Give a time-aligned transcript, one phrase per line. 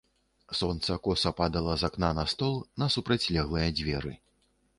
[0.59, 4.17] Сонца коса падала з акна на стол, на супрацьлеглыя дзверы.